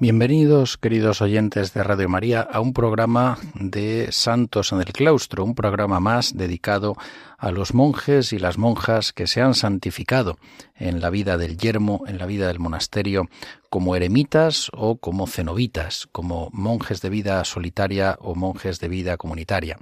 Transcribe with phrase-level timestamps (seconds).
[0.00, 5.54] Bienvenidos, queridos oyentes de Radio María, a un programa de Santos en el Claustro, un
[5.54, 6.96] programa más dedicado
[7.38, 10.36] a los monjes y las monjas que se han santificado
[10.74, 13.28] en la vida del yermo, en la vida del monasterio,
[13.74, 19.78] como eremitas o como cenobitas, como monjes de vida solitaria o monjes de vida comunitaria.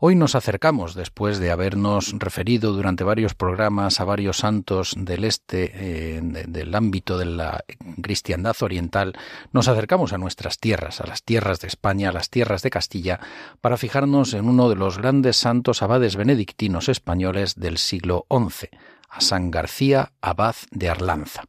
[0.00, 5.70] Hoy nos acercamos, después de habernos referido durante varios programas a varios santos del este,
[5.74, 7.62] eh, del ámbito de la
[8.00, 9.12] cristiandad oriental,
[9.52, 13.20] nos acercamos a nuestras tierras, a las tierras de España, a las tierras de Castilla,
[13.60, 18.70] para fijarnos en uno de los grandes santos abades benedictinos españoles del siglo XI,
[19.10, 21.42] a San García Abad de Arlanza.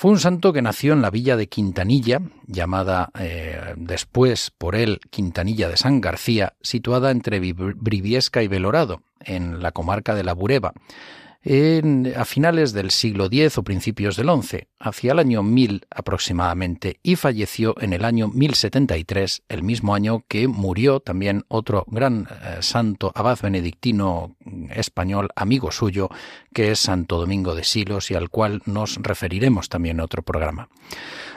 [0.00, 4.98] Fue un santo que nació en la villa de Quintanilla, llamada eh, después por él
[5.10, 10.72] Quintanilla de San García, situada entre Briviesca y Belorado, en la comarca de la Bureba,
[11.42, 16.98] en, a finales del siglo X o principios del XI, hacia el año 1000 aproximadamente,
[17.02, 22.58] y falleció en el año 1073, el mismo año que murió también otro gran eh,
[22.60, 24.36] santo abad benedictino
[24.70, 26.10] español, amigo suyo,
[26.52, 30.68] que es Santo Domingo de Silos y al cual nos referiremos también en otro programa.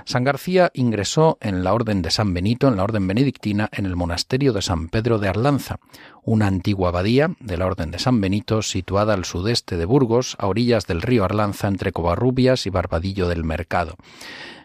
[0.06, 3.96] San García ingresó en la Orden de San Benito, en la Orden benedictina, en el
[3.96, 5.80] monasterio de San Pedro de Arlanza,
[6.26, 10.48] una antigua abadía de la Orden de San Benito situada al sudeste de Burgos, a
[10.48, 13.96] orillas del río Arlanza entre Covarrubias y Barbadillo del Mercado.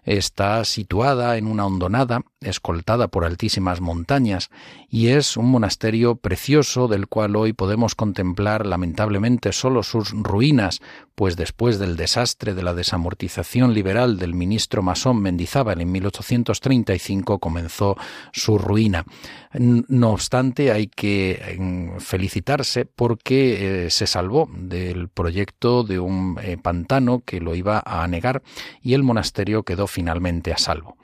[0.09, 4.49] Está situada en una hondonada, escoltada por altísimas montañas,
[4.89, 10.81] y es un monasterio precioso del cual hoy podemos contemplar lamentablemente solo sus ruinas,
[11.15, 17.97] pues después del desastre de la desamortización liberal del ministro masón Mendizábal en 1835 comenzó
[18.33, 19.05] su ruina.
[19.53, 27.23] No obstante, hay que felicitarse porque eh, se salvó del proyecto de un eh, pantano
[27.27, 28.43] que lo iba a anegar
[28.81, 30.97] y el monasterio quedó finalmente a salvo.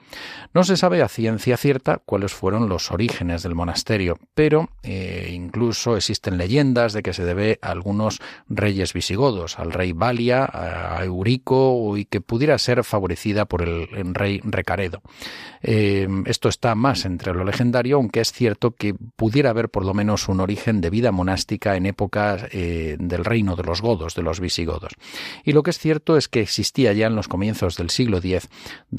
[0.53, 5.97] No se sabe a ciencia cierta cuáles fueron los orígenes del monasterio, pero eh, incluso
[5.97, 11.97] existen leyendas de que se debe a algunos reyes visigodos, al rey Valia, a Eurico
[11.97, 15.03] y que pudiera ser favorecida por el, rey Recaredo.
[15.61, 19.93] Eh, esto está más entre lo legendario, aunque es cierto que pudiera haber por lo
[19.93, 24.23] menos un origen de vida monástica en épocas eh, del reino de los godos, de
[24.23, 24.93] los visigodos.
[25.43, 28.49] Y lo que es cierto es que existía ya en los comienzos del siglo X,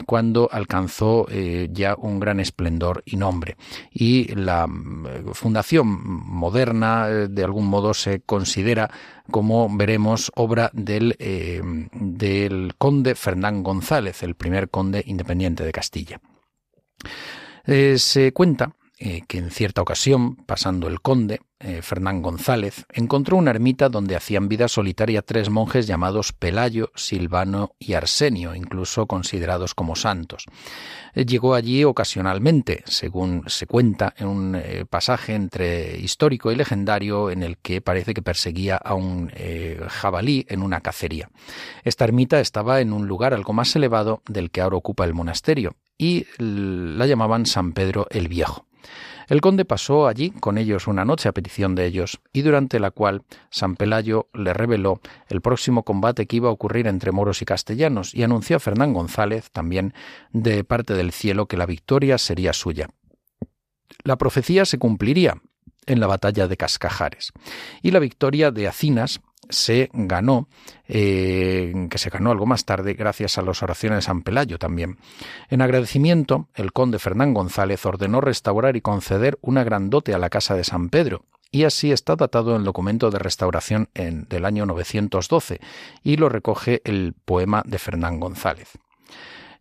[0.06, 3.58] cuando alcanzó eh, ya un gran esplendor y nombre.
[3.92, 8.90] Y la mm, fundación moderna, eh, de algún modo, se considera,
[9.32, 11.62] como veremos, obra del, eh,
[11.94, 16.22] del conde Fernán González, el primer conde independiente de Castilla.
[17.66, 18.76] se cuenta
[19.28, 24.50] que en cierta ocasión, pasando el conde, eh, Fernán González, encontró una ermita donde hacían
[24.50, 30.46] vida solitaria tres monjes llamados Pelayo, Silvano y Arsenio, incluso considerados como santos.
[31.14, 37.32] Eh, llegó allí ocasionalmente, según se cuenta en un eh, pasaje entre histórico y legendario
[37.32, 39.32] en el que parece que perseguía a un
[39.88, 41.30] jabalí en una cacería.
[41.84, 45.76] Esta ermita estaba en un lugar algo más elevado del que ahora ocupa el monasterio
[45.98, 48.66] y la llamaban San Pedro el Viejo.
[49.28, 52.92] El conde pasó allí con ellos una noche a petición de ellos, y durante la
[52.92, 57.46] cual San Pelayo le reveló el próximo combate que iba a ocurrir entre moros y
[57.46, 59.94] castellanos, y anunció a Fernán González también
[60.32, 62.90] de parte del cielo que la victoria sería suya.
[64.04, 65.42] La profecía se cumpliría
[65.86, 67.32] en la batalla de Cascajares,
[67.82, 70.48] y la victoria de Acinas se ganó,
[70.88, 74.98] eh, que se ganó algo más tarde gracias a las oraciones de San Pelayo también.
[75.50, 80.30] En agradecimiento, el conde Fernán González ordenó restaurar y conceder una gran dote a la
[80.30, 84.46] casa de San Pedro, y así está datado en el documento de restauración en, del
[84.46, 85.60] año 912,
[86.04, 88.74] y lo recoge el poema de Fernán González.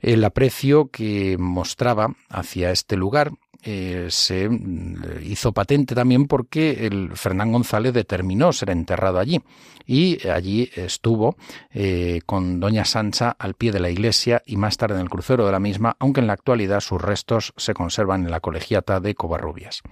[0.01, 3.33] El aprecio que mostraba hacia este lugar
[3.65, 9.41] eh, se mm, hizo patente también porque el Fernán González determinó ser enterrado allí
[9.87, 11.37] y allí estuvo
[11.73, 15.47] eh, con Doña Sancha al pie de la iglesia y más tarde en el crucero
[15.47, 19.15] de la misma, aunque en la actualidad sus restos se conservan en la colegiata de
[19.15, 19.83] Covarrubias.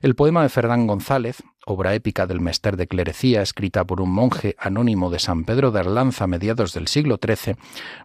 [0.00, 4.56] El poema de Fernán González obra épica del Mester de Clerecía, escrita por un monje
[4.58, 7.56] anónimo de San Pedro de Arlanza a mediados del siglo XIII,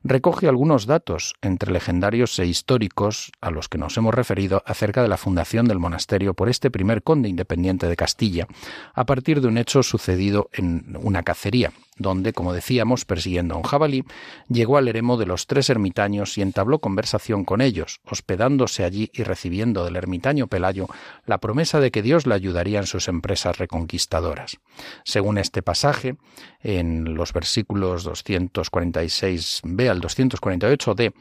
[0.03, 5.07] recoge algunos datos, entre legendarios e históricos, a los que nos hemos referido, acerca de
[5.07, 8.47] la fundación del monasterio por este primer conde independiente de Castilla,
[8.93, 13.63] a partir de un hecho sucedido en una cacería, donde, como decíamos, persiguiendo a un
[13.63, 14.03] jabalí,
[14.47, 19.23] llegó al eremo de los tres ermitaños y entabló conversación con ellos, hospedándose allí y
[19.23, 20.87] recibiendo del ermitaño Pelayo
[21.25, 24.57] la promesa de que Dios le ayudaría en sus empresas reconquistadoras.
[25.03, 26.17] Según este pasaje,
[26.61, 31.13] en los versículos 246b al 248d,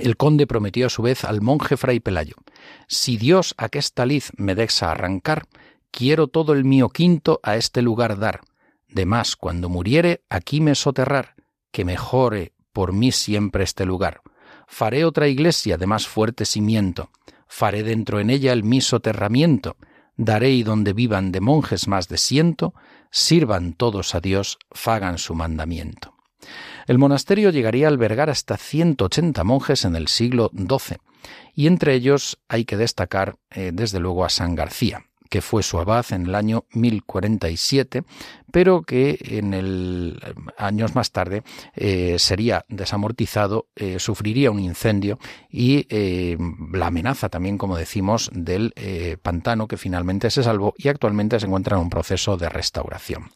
[0.00, 2.36] el conde prometió a su vez al monje fray Pelayo,
[2.88, 5.44] si Dios aquesta lid me deja arrancar,
[5.90, 8.40] quiero todo el mío quinto a este lugar dar,
[8.94, 11.34] de más, cuando muriere, aquí me soterrar,
[11.70, 14.22] que mejore por mí siempre este lugar.
[14.66, 17.10] Faré otra iglesia de más fuerte cimiento,
[17.46, 19.76] faré dentro en ella el mi soterramiento,
[20.16, 22.74] daré y donde vivan de monjes más de ciento,
[23.10, 26.14] sirvan todos a Dios, fagan su mandamiento.
[26.86, 30.96] El monasterio llegaría a albergar hasta 180 monjes en el siglo XII,
[31.54, 35.78] y entre ellos hay que destacar, eh, desde luego, a San García, que fue su
[35.78, 38.04] abad en el año 1047,
[38.50, 40.20] pero que en el
[40.58, 41.42] años más tarde
[41.74, 45.18] eh, sería desamortizado, eh, sufriría un incendio
[45.48, 46.36] y eh,
[46.74, 48.74] la amenaza también, como decimos, del
[49.22, 53.30] pantano que finalmente se salvó y actualmente se encuentra en un proceso de restauración.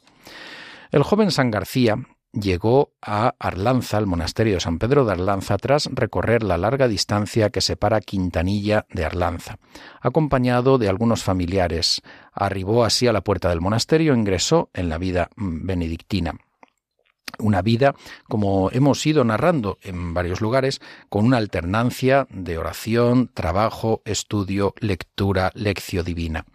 [0.90, 1.96] El joven San García
[2.40, 7.50] llegó a Arlanza, al monasterio de San Pedro de Arlanza, tras recorrer la larga distancia
[7.50, 9.58] que separa Quintanilla de Arlanza.
[10.00, 12.02] Acompañado de algunos familiares,
[12.32, 16.34] arribó así a la puerta del monasterio ingresó en la vida mm, benedictina
[17.38, 17.94] una vida,
[18.28, 20.80] como hemos ido narrando en varios lugares,
[21.10, 26.46] con una alternancia de oración, trabajo, estudio, lectura, lección divina.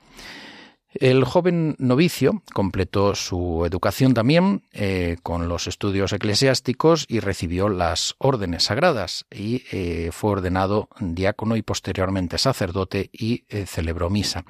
[0.93, 8.15] El joven novicio completó su educación también eh, con los estudios eclesiásticos y recibió las
[8.17, 14.43] órdenes sagradas y eh, fue ordenado diácono y posteriormente sacerdote y eh, celebró misa,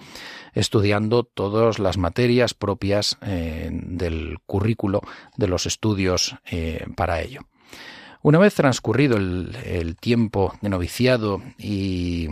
[0.53, 5.01] estudiando todas las materias propias del currículo
[5.37, 6.35] de los estudios
[6.95, 7.41] para ello.
[8.23, 12.27] Una vez transcurrido el, tiempo de noviciado y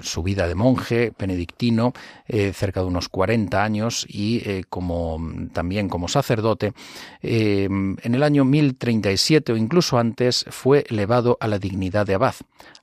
[0.00, 1.92] su vida de monje benedictino,
[2.28, 5.20] eh, cerca de unos 40 años, y eh, como,
[5.52, 6.72] también como sacerdote,
[7.20, 12.36] eh, en el año 1037 o incluso antes fue elevado a la dignidad de abad,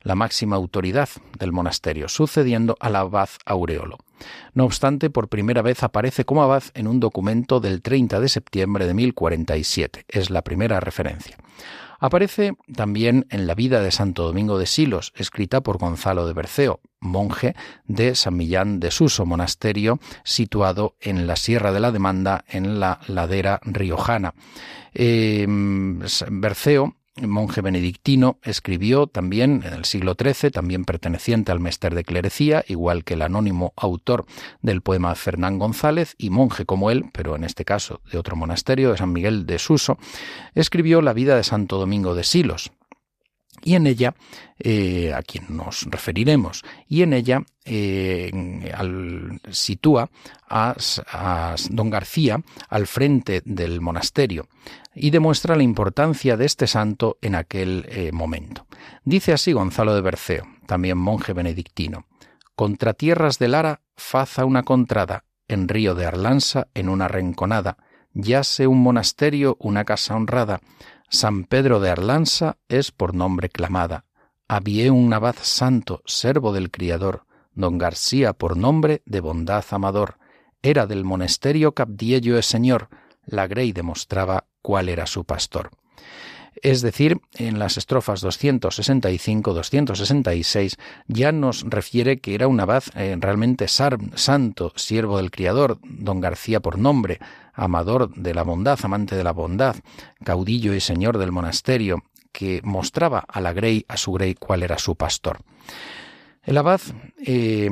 [0.03, 1.07] la máxima autoridad
[1.39, 3.97] del monasterio, sucediendo al abad Aureolo.
[4.53, 8.87] No obstante, por primera vez aparece como abad en un documento del 30 de septiembre
[8.87, 10.03] de 1047.
[10.09, 11.37] Es la primera referencia.
[11.99, 16.79] Aparece también en la vida de Santo Domingo de Silos, escrita por Gonzalo de Berceo,
[17.01, 17.55] monje
[17.85, 22.99] de San Millán de Suso, monasterio situado en la Sierra de la Demanda, en la
[23.07, 24.33] ladera riojana.
[24.93, 25.45] Eh,
[26.31, 26.95] Berceo
[27.27, 33.03] monje benedictino, escribió también en el siglo XIII, también perteneciente al Mester de Clerecía, igual
[33.03, 34.25] que el anónimo autor
[34.61, 38.91] del poema Fernán González, y monje como él, pero en este caso de otro monasterio,
[38.91, 39.97] de San Miguel de Suso,
[40.55, 42.71] escribió la vida de Santo Domingo de Silos,
[43.69, 44.15] y en ella,
[44.57, 48.31] eh, a quien nos referiremos, y en ella eh,
[49.51, 50.09] sitúa
[50.49, 50.75] a,
[51.69, 54.47] don García al frente del monasterio
[54.95, 58.65] y demuestra la importancia de este santo en aquel eh, momento.
[59.03, 62.07] Dice así Gonzalo de Berceo, también monje benedictino,
[62.55, 67.77] contra tierras de Lara faza una contrada, en río de Arlanza en una renconada,
[68.13, 70.59] yase un monasterio, una casa honrada,
[71.11, 74.05] San Pedro de Arlanza es por nombre clamada.
[74.47, 77.25] Había un abad santo, servo del Criador,
[77.55, 80.19] don García por nombre de bondad amador.
[80.61, 82.89] Era del monasterio Capdiello es señor.
[83.25, 85.71] La Grey demostraba cuál era su pastor.
[86.61, 93.67] Es decir, en las estrofas 265-266 ya nos refiere que era un abad eh, realmente
[93.67, 97.19] santo, siervo del Criador, don García por nombre,
[97.59, 99.75] amador de la bondad, amante de la bondad,
[100.23, 104.77] caudillo y señor del monasterio, que mostraba a la Grey, a su Grey, cuál era
[104.77, 105.39] su pastor.
[106.43, 106.81] El abad
[107.25, 107.69] eh,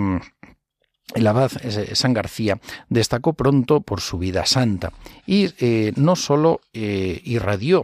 [1.16, 2.60] el abad eh, San García
[2.90, 4.92] destacó pronto por su vida santa
[5.26, 7.84] y eh, no sólo eh, irradió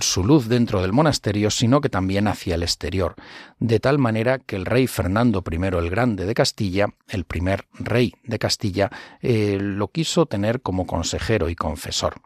[0.00, 3.14] su luz dentro del monasterio, sino que también hacia el exterior,
[3.58, 8.14] de tal manera que el rey Fernando I el Grande de Castilla, el primer rey
[8.22, 12.20] de Castilla, lo quiso tener como consejero y confesor.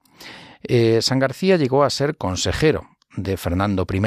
[1.01, 4.03] San García llegó a ser consejero de Fernando I,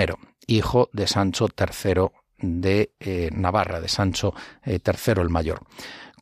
[0.46, 2.92] hijo de Sancho III de
[3.34, 4.36] Navarra, de Sancho
[4.66, 5.66] III el Mayor.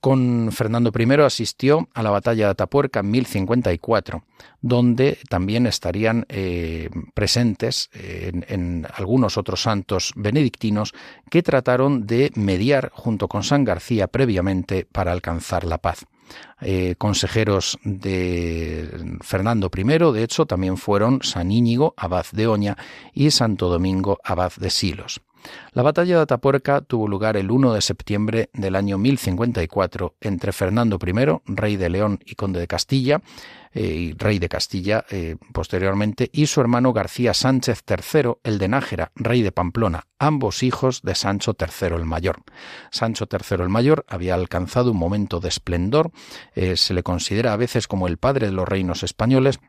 [0.01, 4.23] Con Fernando I asistió a la batalla de Atapuerca en 1054,
[4.59, 10.93] donde también estarían eh, presentes en, algunos otros santos benedictinos
[11.29, 16.07] que trataron de mediar junto con San García previamente para alcanzar la paz.
[16.61, 22.75] Eh, consejeros de Fernando I, de hecho, también fueron San Íñigo, abad de Oña,
[23.13, 25.21] y Santo Domingo, abad de Silos.
[25.73, 30.99] La batalla de Atapuerca tuvo lugar el 1 de septiembre del año 1054 entre Fernando
[31.05, 33.21] I, rey de León y conde de Castilla,
[33.73, 38.67] eh, y rey de Castilla eh, posteriormente, y su hermano García Sánchez III, el de
[38.67, 42.43] Nájera, rey de Pamplona, ambos hijos de Sancho III el Mayor.
[42.91, 46.11] Sancho III el Mayor había alcanzado un momento de esplendor,
[46.53, 49.61] eh, se le considera a veces como el padre de los reinos españoles,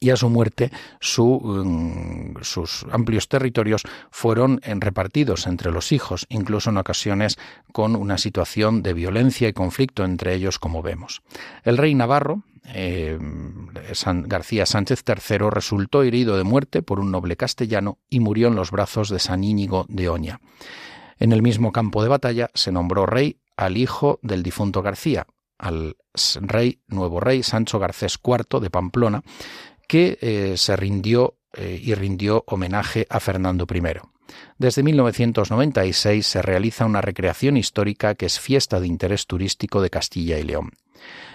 [0.00, 0.70] y a su muerte
[1.16, 7.38] mm, sus amplios territorios fueron repartidos entre los hijos, incluso en ocasiones
[7.72, 11.22] con una situación de violencia y conflicto entre ellos, como vemos.
[11.62, 13.18] El rey Navarro, eh,
[14.24, 18.70] García Sánchez III, resultó herido de muerte por un noble castellano y murió en los
[18.70, 20.40] brazos de San Íñigo de Oña.
[21.18, 25.26] En el mismo campo de batalla se nombró rey al hijo del difunto García,
[25.58, 25.96] al
[26.42, 29.22] rey, nuevo rey Sancho Garcés IV de Pamplona,
[29.86, 33.82] que eh, se rindió eh, y rindió homenaje a Fernando I.
[34.58, 40.38] Desde 1996 se realiza una recreación histórica que es fiesta de interés turístico de Castilla
[40.38, 40.72] y León.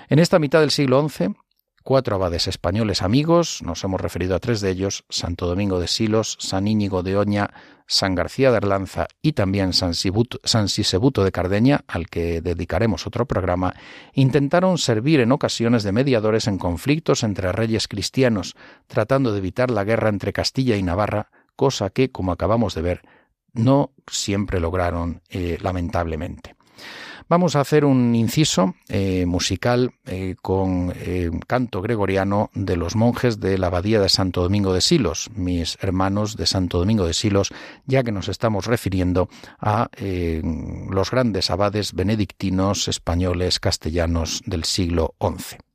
[0.09, 1.35] En esta mitad del siglo XI,
[1.83, 6.37] cuatro abades españoles amigos, nos hemos referido a tres de ellos, Santo Domingo de Silos,
[6.39, 7.49] San Íñigo de Oña
[7.91, 13.75] San García de Arlanza y también San, Sisebuto de Cardeña, al que dedicaremos otro programa,
[14.13, 18.55] intentaron servir en ocasiones de mediadores en conflictos entre reyes cristianos,
[18.87, 23.01] tratando de evitar la guerra entre Castilla y Navarra, cosa que, como acabamos de ver,
[23.51, 26.55] no siempre lograron eh, lamentablemente.
[27.31, 33.39] Vamos a hacer un inciso eh, musical eh, con eh, canto gregoriano de los monjes
[33.39, 37.53] de la abadía de Santo Domingo de Silos, mis hermanos de Santo Domingo de Silos,
[37.85, 39.29] ya que nos estamos refiriendo
[39.61, 39.89] a
[40.89, 45.70] los grandes abades benedictinos españoles castellanos del siglo XI.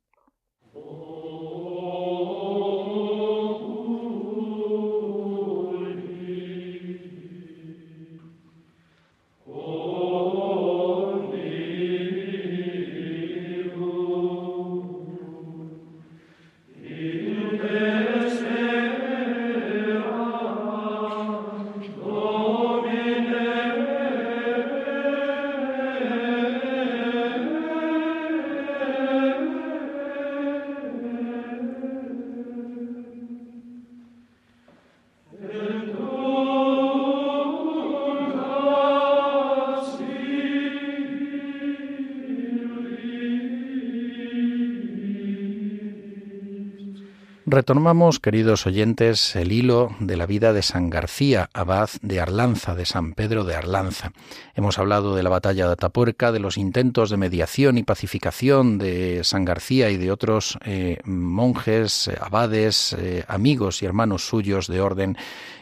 [47.49, 52.85] Retomamos, queridos oyentes, el hilo de la vida de San García, abad de Arlanza, de
[52.85, 54.11] San Pedro de Arlanza.
[54.53, 59.23] Hemos hablado de la batalla de Atapuerca, de los intentos de mediación y pacificación de
[59.23, 64.81] San García y de otros eh, monjes, eh, abades, eh, amigos y hermanos suyos de
[64.81, 65.15] orden,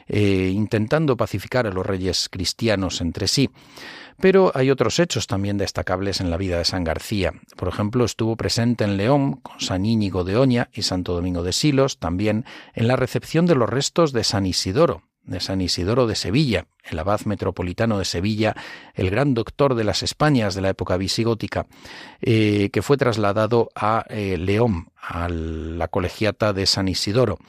[0.08, 3.50] intentando pacificar a los reyes cristianos entre sí.
[4.20, 7.34] Pero hay otros hechos también destacables en la vida de San García.
[7.58, 11.52] Por ejemplo, estuvo presente en León con San Íñigo de Oña y Santo Domingo de
[11.52, 16.15] Silos, también en la recepción de los restos de San Isidoro, de San Isidoro de
[16.15, 18.55] Sevilla, el abad metropolitano de Sevilla,
[18.94, 21.65] el gran doctor de las Españas de la época visigótica,
[22.22, 27.39] eh, que fue trasladado a eh, León, a la colegiata de San Isidoro.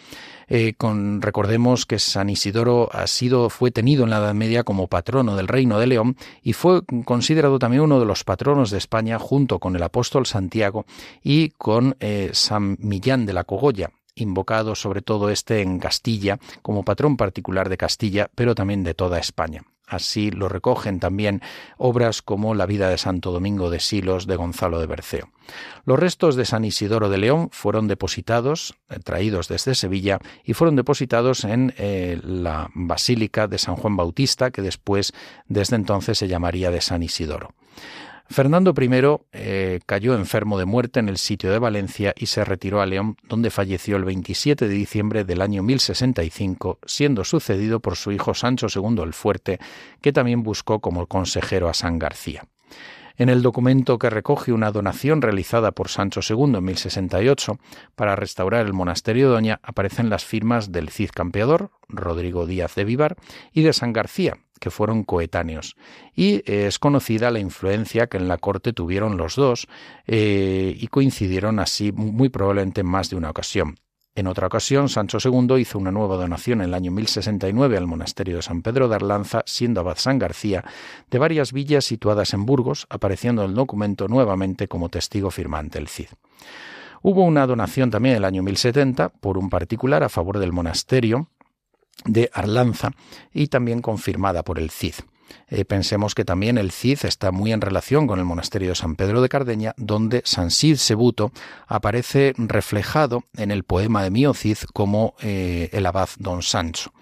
[0.49, 0.75] Eh,
[1.19, 5.49] recordemos que San Isidoro ha sido, fue tenido en la Edad Media como patrono del
[5.49, 9.75] Reino de León y fue considerado también uno de los patronos de España junto con
[9.75, 10.87] el apóstol Santiago
[11.23, 11.97] y con
[12.33, 17.77] San Millán de la Cogolla invocado sobre todo este en Castilla como patrón particular de
[17.77, 19.63] Castilla, pero también de toda España.
[19.87, 21.43] Así lo recogen también
[21.79, 25.31] obras como La vida de Santo Domingo de Silos de Gonzalo de Berceo.
[25.85, 30.75] Los restos de San Isidoro de León fueron depositados, eh, traídos desde Sevilla, y fueron
[30.75, 35.13] depositados en eh, la Basílica de San Juan Bautista, que después,
[35.47, 37.55] desde entonces, se llamaría de San Isidoro.
[38.29, 38.91] Fernando I
[39.33, 43.17] eh, cayó enfermo de muerte en el sitio de Valencia y se retiró a León,
[43.29, 48.67] donde falleció el 27 de diciembre del año 1065, siendo sucedido por su hijo Sancho
[48.75, 49.59] II el Fuerte,
[50.01, 52.45] que también buscó como consejero a San García.
[53.19, 57.59] En el documento que recoge una donación realizada por Sancho II en 1068
[57.95, 62.85] para restaurar el monasterio de Doña aparecen las firmas del Cid Campeador, Rodrigo Díaz de
[62.85, 63.17] Vivar,
[63.53, 65.77] y de San García, que fueron coetáneos.
[66.15, 69.67] Y eh, es conocida la influencia que en la corte tuvieron los dos
[70.07, 73.77] eh, y coincidieron así muy probablemente en más de una ocasión.
[74.17, 78.37] En otra ocasión, Sancho II hizo una nueva donación en el año 1069 al monasterio
[78.37, 80.65] de San Pedro de Arlanza, siendo abad San García,
[81.11, 86.09] de varias villas situadas en Burgos, apareciendo el documento nuevamente como testigo firmante el Cid.
[87.03, 91.29] Hubo una donación también en el año 1070 por un particular a favor del monasterio
[92.05, 92.91] de Arlanza
[93.33, 94.95] y también confirmada por el Cid.
[95.49, 98.97] Eh, pensemos que también el Cid está muy en relación con el monasterio de San
[98.97, 101.33] Pedro de Cardeña, donde San Cid Sebuto
[101.67, 106.93] aparece reflejado en el poema de Mío Cid como eh, el abad Don Sancho.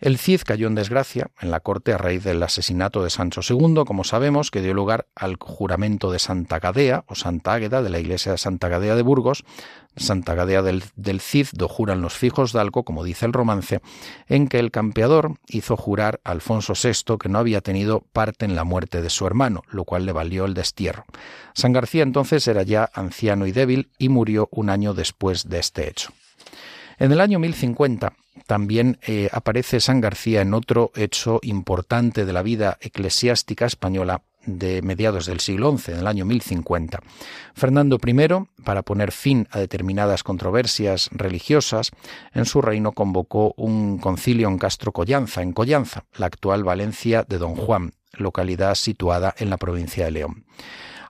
[0.00, 3.82] El Cid cayó en desgracia en la corte a raíz del asesinato de Sancho II,
[3.86, 7.98] como sabemos, que dio lugar al juramento de Santa Gadea o Santa Águeda de la
[7.98, 9.44] iglesia de Santa Gadea de Burgos,
[9.96, 13.80] Santa Gadea del, Cid do juran los fijos d'Alco, como dice el romance,
[14.28, 18.54] en que el campeador hizo jurar a Alfonso VI que no había tenido parte en
[18.54, 21.04] la muerte de su hermano, lo cual le valió el destierro.
[21.54, 25.88] San García entonces era ya anciano y débil y murió un año después de este
[25.88, 26.10] hecho.
[26.98, 28.12] En el año 1050
[28.46, 34.82] también eh, aparece San García en otro hecho importante de la vida eclesiástica española de
[34.82, 37.00] mediados del siglo XI, en el año 1050.
[37.54, 41.90] Fernando I, para poner fin a determinadas controversias religiosas,
[42.32, 47.38] en su reino convocó un concilio en Castro Collanza, en Collanza, la actual Valencia de
[47.38, 50.44] Don Juan, localidad situada en la provincia de León.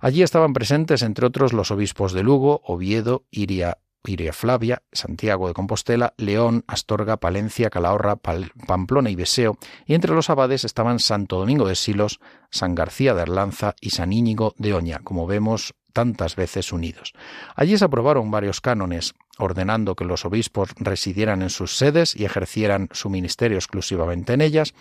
[0.01, 5.55] Allí estaban presentes, entre otros, los obispos de Lugo, Oviedo, Iria Iria Flavia, Santiago de
[5.55, 11.69] Compostela, León, Astorga, Palencia, Calahorra, Pamplona y Beseo, y entre los abades estaban Santo Domingo
[11.69, 16.73] de Silos, San García de Arlanza y San Íñigo de Oña, como vemos tantas veces
[16.73, 17.13] unidos.
[17.57, 22.89] Allí se aprobaron varios cánones, ordenando que los obispos residieran en sus sedes y ejercieran
[22.93, 24.75] su ministerio exclusivamente en ellas,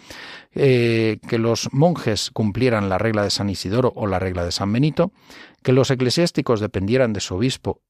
[0.54, 4.72] eh, que los monjes cumplieran la regla de San Isidoro o la regla de San
[4.72, 5.12] Benito,
[5.64, 7.82] que los eclesiásticos dependieran de su obispo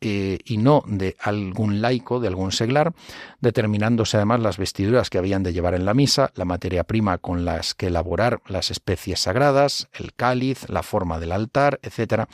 [0.00, 2.92] eh, y no de algún laico, de algún seglar,
[3.40, 7.44] determinándose además las vestiduras que habían de llevar en la misa, la materia prima con
[7.44, 12.24] las que elaborar las especies sagradas, el cáliz, la forma del altar, etc.,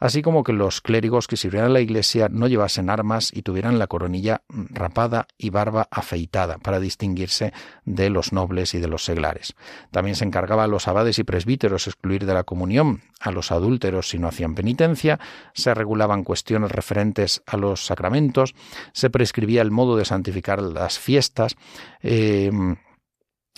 [0.00, 3.78] así como que los clérigos que sirvieran a la iglesia no llevasen armas y tuvieran
[3.78, 7.52] la coronilla rapada y barba afeitada para distinguirse
[7.84, 9.54] de los nobles y de los seglares.
[9.90, 14.08] También se encargaba a los abades y presbíteros excluir de la comunión a los adúlteros
[14.08, 15.20] si no hacían penitencia,
[15.54, 17.01] se regulaban cuestiones referentes
[17.46, 18.54] a los sacramentos,
[18.92, 21.56] se prescribía el modo de santificar las fiestas,
[22.02, 22.50] eh,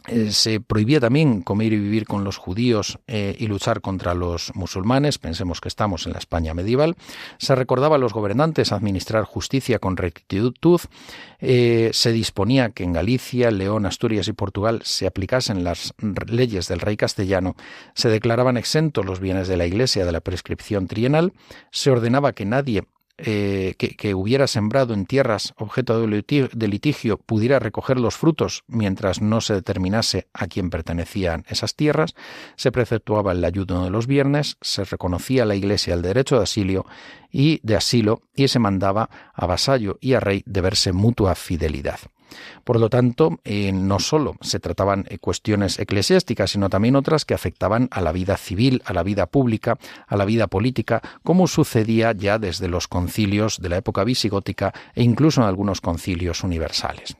[0.07, 4.55] eh, se prohibía también comer y vivir con los judíos eh, y luchar contra los
[4.55, 6.95] musulmanes, pensemos que estamos en la España medieval,
[7.39, 10.55] se recordaba a los gobernantes administrar justicia con rectitud,
[11.41, 15.95] se disponía que en Galicia, León, Asturias y Portugal se aplicasen las
[16.27, 17.55] leyes del rey castellano,
[17.95, 21.33] se declaraban exentos los bienes de la Iglesia de la prescripción trienal,
[21.71, 22.85] se ordenaba que nadie
[23.17, 29.41] eh, que, hubiera sembrado en tierras objeto de litigio pudiera recoger los frutos mientras no
[29.41, 32.17] se determinase a quién pertenecían esas tierras,
[32.57, 36.43] se preceptuaba el ayuno de los viernes, se reconocía a la Iglesia el derecho de
[36.43, 36.87] asilo
[37.31, 42.01] y de asilo y se mandaba a vasallo y a rey de verse mutua fidelidad.
[42.65, 47.35] Por lo tanto, eh, no solo se trataban eh, cuestiones eclesiásticas, sino también otras que
[47.35, 52.13] afectaban a la vida civil, a la vida pública, a la vida política, como sucedía
[52.13, 57.17] ya desde los concilios de la época visigótica e incluso en algunos concilios universales.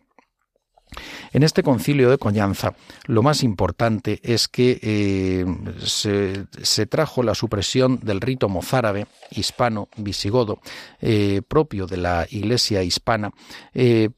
[1.33, 2.75] En este concilio de Coñanza,
[3.07, 5.45] lo más importante es que eh,
[5.79, 10.61] se, trajo la supresión del rito mozárabe hispano visigodo
[11.01, 13.33] eh, propio de la Iglesia hispana,
[13.73, 14.11] eh,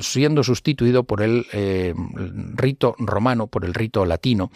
[0.00, 1.46] siendo sustituido por el
[2.54, 4.50] rito romano, por el rito latino,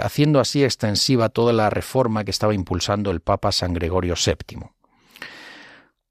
[0.00, 4.77] haciendo así extensiva toda la reforma que estaba impulsando el Papa San Gregorio VII.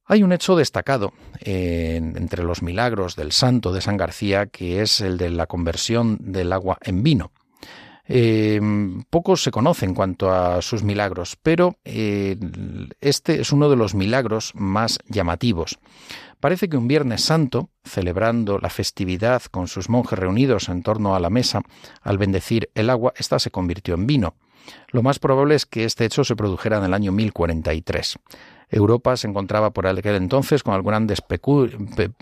[0.10, 5.18] Hay un hecho destacado entre los milagros del santo de San García, que es el
[5.18, 7.32] de la conversión del agua en vino.
[8.10, 8.62] Eh,
[9.10, 12.38] pocos se conoce en cuanto a sus milagros, pero eh,
[13.02, 15.78] este es uno de los milagros más llamativos.
[16.40, 21.20] Parece que un Viernes Santo, celebrando la festividad con sus monjes reunidos en torno a
[21.20, 21.62] la mesa,
[22.02, 24.36] al bendecir el agua, ésta se convirtió en vino.
[24.90, 28.20] Lo más probable es que este hecho se produjera en el año 1043.
[28.70, 31.22] Europa se encontraba por aquel entonces con algunas grandes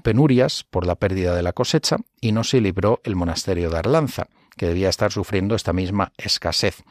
[0.04, 4.28] penurias por la pérdida de la cosecha y no se libró el monasterio de Arlanza,
[4.56, 6.84] que debía estar sufriendo esta misma escasez.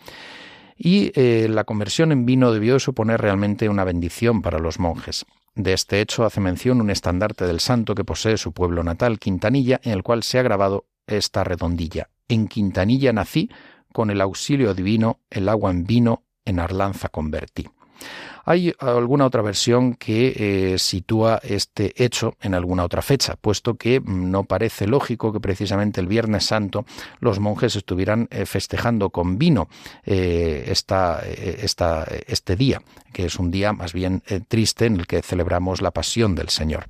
[0.76, 5.24] Y eh, la conversión en vino debió suponer realmente una bendición para los monjes.
[5.54, 9.80] De este hecho hace mención un estandarte del santo que posee su pueblo natal, Quintanilla,
[9.84, 12.08] en el cual se ha grabado esta redondilla.
[12.26, 13.50] En Quintanilla nací,
[13.92, 17.68] con el auxilio divino, el agua en vino, en Arlanza convertí.
[18.46, 24.02] Hay alguna otra versión que eh, sitúa este hecho en alguna otra fecha, puesto que
[24.04, 26.84] no parece lógico que precisamente el Viernes Santo
[27.20, 29.68] los monjes estuvieran eh, festejando con vino
[30.04, 35.90] eh, este día, que es un día más bien triste en el que celebramos la
[35.90, 36.88] pasión del Señor.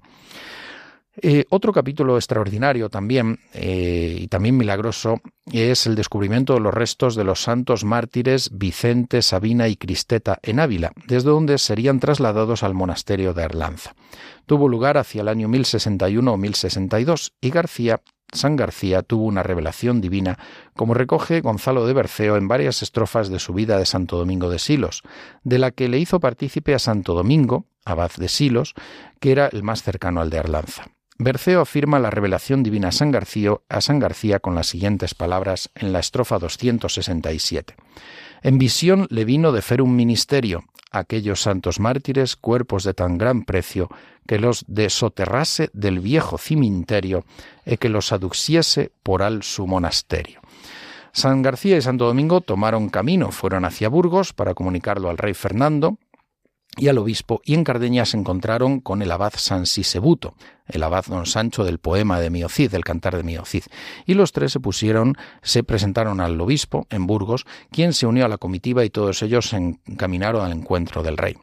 [1.51, 5.21] Otro capítulo extraordinario también, y también milagroso,
[5.53, 10.61] es el descubrimiento de los restos de los santos mártires Vicente, Sabina y Cristeta en
[10.61, 13.95] Ávila, desde donde serían trasladados al monasterio de Arlanza.
[14.47, 18.01] Tuvo lugar hacia el año 1061 o 1062 y García
[18.35, 20.39] San García tuvo una revelación divina,
[20.75, 24.59] como recoge Gonzalo de Berceo en varias estrofas de su vida de Santo Domingo de
[24.59, 25.03] Silos,
[25.45, 28.75] de la que le hizo partícipe a Santo Domingo, abad de Silos,
[29.21, 30.87] que era el más cercano al de Arlanza.
[31.17, 35.71] Berceo afirma la revelación divina a San, García, a San García con las siguientes palabras
[35.77, 37.77] en la estrofa 267.
[38.43, 43.45] En visión le vino de fer un ministerio, aquellos santos mártires, cuerpos de tan gran
[43.45, 43.89] precio,
[44.27, 47.25] que los desoterrase del viejo cimenterio
[47.65, 50.41] e que los aduxiese por al su monasterio.
[51.13, 55.97] San García y Santo Domingo tomaron camino, fueron hacia Burgos para comunicarlo al rey Fernando,
[56.77, 60.35] y al obispo, y en Cardeña se encontraron con el abad San Sisebuto,
[60.67, 63.65] el abad don Sancho del poema de Miocid, del cantar de Miocid,
[64.07, 68.29] y los tres se pusieron, se presentaron al obispo en Burgos, quien se unió a
[68.29, 71.37] la comitiva y todos ellos se encaminaron al encuentro del rey.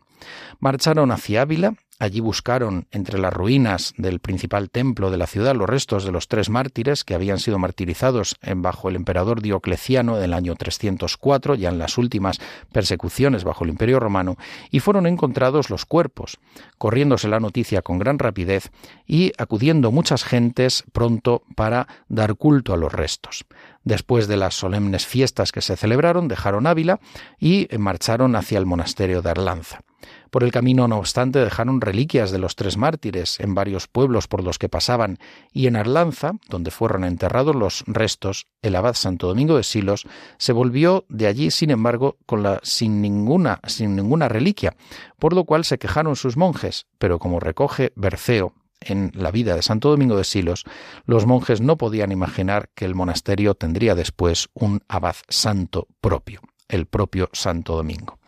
[0.59, 5.69] Marcharon hacia Ávila Allí buscaron entre las ruinas del principal templo de la ciudad los
[5.69, 10.55] restos de los tres mártires que habían sido martirizados bajo el emperador Diocleciano del año
[10.55, 12.39] 304, ya en las últimas
[12.71, 14.35] persecuciones bajo el Imperio Romano,
[14.71, 16.39] y fueron encontrados los cuerpos,
[16.79, 18.71] corriéndose la noticia con gran rapidez
[19.05, 23.45] y acudiendo muchas gentes pronto para dar culto a los restos.
[23.83, 26.99] Después de las solemnes fiestas que se celebraron, dejaron Ávila
[27.39, 29.81] y marcharon hacia el monasterio de Arlanza.
[30.29, 34.43] Por el camino, no obstante, dejaron reliquias de los tres mártires en varios pueblos por
[34.43, 35.17] los que pasaban,
[35.51, 40.53] y en Arlanza, donde fueron enterrados los restos, el abad Santo Domingo de Silos se
[40.53, 44.75] volvió de allí, sin embargo, con la, sin ninguna, sin ninguna reliquia,
[45.19, 49.61] por lo cual se quejaron sus monjes, pero como recoge Berceo en la vida de
[49.61, 50.65] Santo Domingo de Silos,
[51.05, 56.87] los monjes no podían imaginar que el monasterio tendría después un abad santo propio, el
[56.87, 58.20] propio Santo Domingo.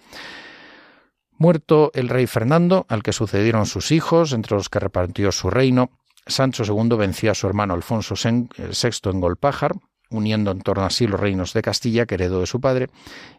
[1.44, 5.90] Muerto el rey Fernando, al que sucedieron sus hijos, entre los que repartió su reino,
[6.26, 9.74] Sancho II venció a su hermano Alfonso VI en Golpájar,
[10.14, 12.90] uniendo en torno a sí los reinos de Castilla, que heredó de su padre,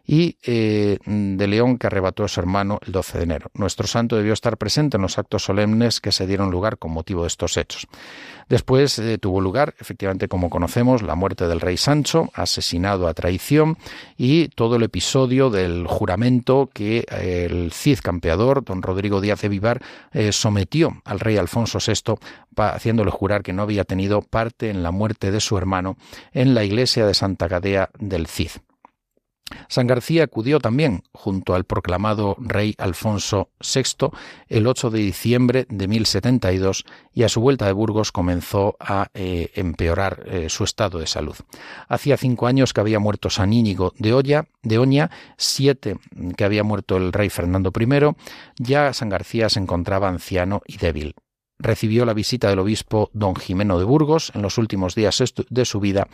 [0.05, 3.51] y eh, de León, que arrebató a su hermano el 12 de enero.
[3.53, 7.21] Nuestro santo debió estar presente en los actos solemnes que se dieron lugar con motivo
[7.21, 7.87] de estos hechos.
[8.47, 13.77] Después eh, tuvo lugar, efectivamente, como conocemos, la muerte del rey Sancho, asesinado a traición,
[14.17, 19.49] y todo el episodio del juramento que eh, el Cid campeador, don Rodrigo Díaz de
[19.49, 19.81] Vivar,
[20.31, 22.15] sometió al rey Alfonso VI,
[22.55, 25.97] haciéndole jurar que no había tenido parte en la muerte de su hermano
[26.33, 28.51] en la iglesia de Santa Gadea del Cid.
[29.67, 34.09] San García acudió también, junto al proclamado rey Alfonso VI,
[34.47, 39.51] el 8 de diciembre de 1072 y a su vuelta de Burgos comenzó a eh,
[39.53, 41.35] empeorar eh, su estado de salud.
[41.87, 45.97] Hacía cinco años que había muerto San Íñigo de, Olla, de Oña, siete
[46.35, 48.15] que había muerto el rey Fernando I,
[48.57, 51.15] ya San García se encontraba anciano y débil
[51.59, 55.79] recibió la visita del obispo don Jimeno de Burgos en los últimos días de su
[55.79, 56.07] vida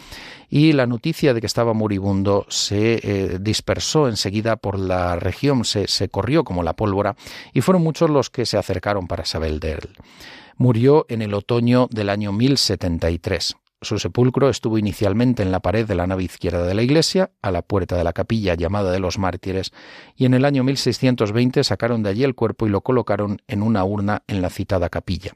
[0.50, 5.88] y la noticia de que estaba moribundo se eh, dispersó enseguida por la región, se,
[5.88, 7.16] se corrió como la pólvora
[7.54, 9.90] y fueron muchos los que se acercaron para saber de él.
[10.58, 13.56] Murió en el otoño del año 1073.
[13.84, 17.50] Su sepulcro estuvo inicialmente en la pared de la nave izquierda de la iglesia, a
[17.50, 19.72] la puerta de la capilla llamada de los mártires,
[20.16, 23.84] y en el año 1620 sacaron de allí el cuerpo y lo colocaron en una
[23.84, 25.32] urna en la citada capilla.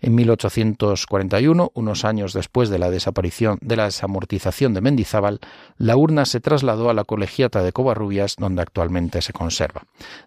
[0.00, 5.40] En 1841, unos años después de la desaparición de la desamortización de Mendizábal,
[5.76, 9.82] la urna se trasladó a la colegiata de Covarrubias, donde actualmente se conserva.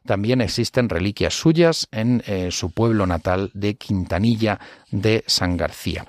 [0.06, 4.60] También existen reliquias suyas en eh, su pueblo natal de Quintanilla
[4.92, 6.06] de San García.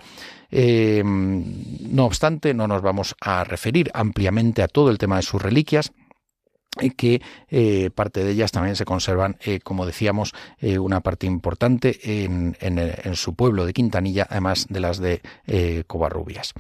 [0.57, 5.43] Eh, no obstante, no nos vamos a referir ampliamente a todo el tema de sus
[5.43, 5.93] reliquias,
[6.97, 12.57] que eh, parte de ellas también se conservan, eh, como decíamos, una parte importante en,
[13.17, 15.23] su pueblo de Quintanilla, además de las de
[15.89, 16.55] Covarrubias.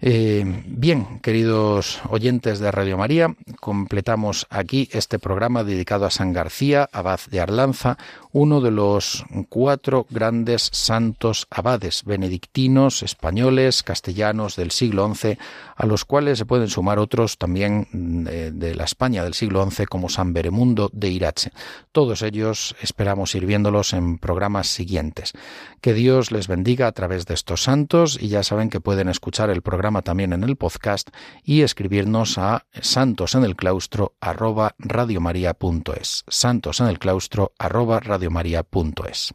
[0.00, 6.88] Eh, bien, queridos oyentes de Radio María, completamos aquí este programa dedicado a San García,
[6.92, 7.96] abad de Arlanza,
[8.32, 15.38] uno de los cuatro grandes santos abades benedictinos, españoles, castellanos del siglo XI,
[15.76, 19.64] a los cuales se pueden sumar otros también de, mm, de la España del siglo
[19.70, 21.52] XI, como San Beremundo de Irache.
[21.92, 25.32] Todos ellos esperamos ir viéndolos en programas siguientes.
[25.80, 29.50] Que Dios les bendiga a través de estos santos y ya saben que pueden escuchar
[29.50, 31.10] el programa también en el podcast
[31.42, 36.24] y escribirnos a santosenelclaustro arroba radiomaria.es.
[36.26, 39.34] Santos en el claustro arroba radiomaria.es.